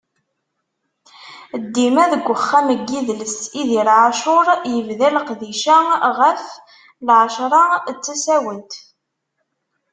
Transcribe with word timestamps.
ddima 1.63 2.03
deg 2.11 2.25
Uxxam 2.35 2.67
n 2.79 2.79
yidles 2.89 3.37
Idir 3.61 3.87
Ɛacur, 3.99 4.45
yebda 4.73 5.09
leqdic-a, 5.15 5.77
ɣef 6.19 6.43
Lɛecṛa 7.07 7.63
d 7.95 7.97
tasawent. 8.03 8.71